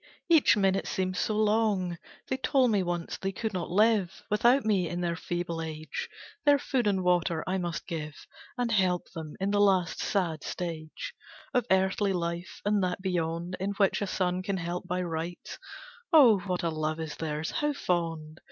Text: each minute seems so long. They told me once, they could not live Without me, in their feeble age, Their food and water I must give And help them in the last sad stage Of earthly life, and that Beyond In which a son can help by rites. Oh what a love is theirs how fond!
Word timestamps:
each 0.29 0.57
minute 0.57 0.87
seems 0.87 1.19
so 1.19 1.35
long. 1.37 1.95
They 2.27 2.37
told 2.37 2.71
me 2.71 2.81
once, 2.81 3.19
they 3.19 3.31
could 3.31 3.53
not 3.53 3.69
live 3.69 4.23
Without 4.31 4.65
me, 4.65 4.89
in 4.89 5.01
their 5.01 5.15
feeble 5.15 5.61
age, 5.61 6.09
Their 6.43 6.57
food 6.57 6.87
and 6.87 7.03
water 7.03 7.43
I 7.45 7.59
must 7.59 7.85
give 7.85 8.15
And 8.57 8.71
help 8.71 9.11
them 9.11 9.35
in 9.39 9.51
the 9.51 9.61
last 9.61 9.99
sad 9.99 10.43
stage 10.43 11.13
Of 11.53 11.67
earthly 11.69 12.13
life, 12.13 12.61
and 12.65 12.83
that 12.83 13.03
Beyond 13.03 13.55
In 13.59 13.73
which 13.73 14.01
a 14.01 14.07
son 14.07 14.41
can 14.41 14.57
help 14.57 14.87
by 14.87 15.03
rites. 15.03 15.59
Oh 16.11 16.39
what 16.47 16.63
a 16.63 16.69
love 16.69 16.99
is 16.99 17.17
theirs 17.17 17.51
how 17.51 17.71
fond! 17.71 18.39